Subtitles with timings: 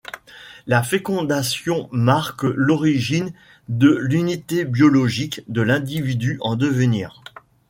[0.65, 3.33] La fécondation marque l'origine
[3.69, 7.21] de l'unité biologique de l'individu en devenir.